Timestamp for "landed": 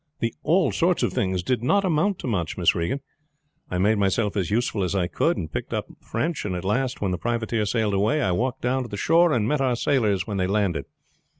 10.47-10.85